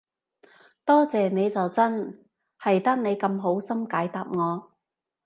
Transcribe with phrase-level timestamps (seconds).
[0.83, 2.25] 多謝你就真，
[2.59, 4.71] 係得你咁好心解答我